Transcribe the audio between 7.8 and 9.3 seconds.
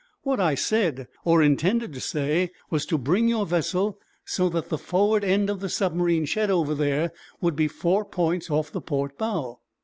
points off the port